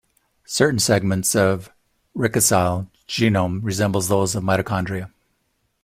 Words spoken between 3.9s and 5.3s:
those of mitochondria.